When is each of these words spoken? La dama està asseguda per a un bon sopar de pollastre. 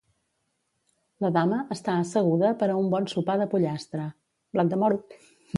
La 1.25 1.29
dama 1.35 1.59
està 1.75 1.97
asseguda 2.05 2.51
per 2.63 2.71
a 2.71 2.79
un 2.85 2.89
bon 2.97 3.09
sopar 3.15 3.39
de 3.43 3.49
pollastre. 3.55 4.11